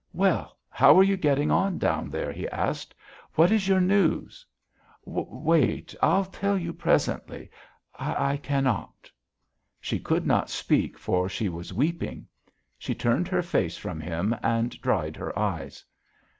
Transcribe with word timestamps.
"Well, 0.13 0.57
how 0.71 0.97
are 0.97 1.03
you 1.03 1.15
getting 1.15 1.51
on 1.51 1.77
down 1.77 2.09
there?" 2.09 2.31
he 2.31 2.49
asked. 2.49 2.95
"What 3.35 3.51
is 3.51 3.67
your 3.67 3.79
news?" 3.79 4.43
"Wait. 5.05 5.93
I'll 6.01 6.25
tell 6.25 6.57
you 6.57 6.73
presently.... 6.73 7.51
I 7.95 8.37
cannot." 8.37 9.11
She 9.79 9.99
could 9.99 10.25
not 10.25 10.49
speak, 10.49 10.97
for 10.97 11.29
she 11.29 11.49
was 11.49 11.71
weeping. 11.71 12.25
She 12.79 12.95
turned 12.95 13.27
her 13.27 13.43
face 13.43 13.77
from 13.77 13.99
him 13.99 14.35
and 14.41 14.71
dried 14.81 15.15
her 15.17 15.37
eyes. 15.37 15.85